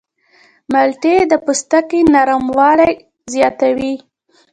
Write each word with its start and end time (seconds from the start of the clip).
مالټې 0.71 1.15
د 1.31 1.33
پوستکي 1.43 1.99
نرموالی 2.13 2.91
زیاتوي. 3.33 3.93